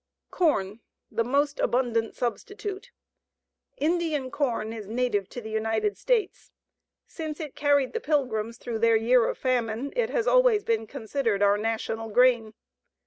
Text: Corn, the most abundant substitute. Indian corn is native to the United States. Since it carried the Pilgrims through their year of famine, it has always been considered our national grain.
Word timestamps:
Corn, 0.31 0.79
the 1.11 1.23
most 1.23 1.59
abundant 1.59 2.15
substitute. 2.15 2.89
Indian 3.77 4.31
corn 4.31 4.73
is 4.73 4.87
native 4.87 5.29
to 5.29 5.41
the 5.41 5.51
United 5.51 5.95
States. 5.95 6.49
Since 7.05 7.39
it 7.39 7.55
carried 7.55 7.93
the 7.93 7.99
Pilgrims 7.99 8.57
through 8.57 8.79
their 8.79 8.95
year 8.95 9.27
of 9.27 9.37
famine, 9.37 9.93
it 9.95 10.09
has 10.09 10.25
always 10.25 10.63
been 10.63 10.87
considered 10.87 11.43
our 11.43 11.59
national 11.59 12.09
grain. 12.09 12.55